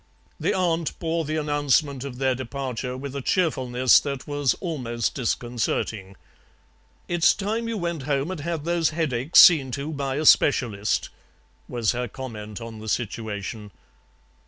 The 0.39 0.55
aunt 0.55 0.97
bore 0.97 1.25
the 1.25 1.37
announcement 1.37 2.03
of 2.03 2.17
their 2.17 2.33
departure 2.33 2.97
with 2.97 3.15
a 3.15 3.21
cheerfulness 3.21 3.99
that 3.99 4.25
was 4.25 4.55
almost 4.55 5.13
disconcerting. 5.13 6.15
"'It's 7.07 7.35
time 7.35 7.67
you 7.67 7.77
went 7.77 8.01
home 8.09 8.31
and 8.31 8.39
had 8.39 8.65
those 8.65 8.89
headaches 8.89 9.41
seen 9.41 9.69
to 9.77 9.91
by 9.93 10.15
a 10.15 10.25
specialist,' 10.25 11.09
was 11.67 11.91
her 11.91 12.07
comment 12.07 12.59
on 12.59 12.79
the 12.79 12.89
situation. 12.89 13.69